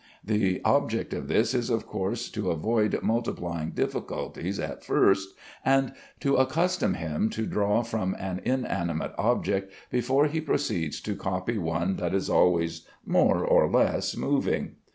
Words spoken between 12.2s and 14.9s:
always more or less moving.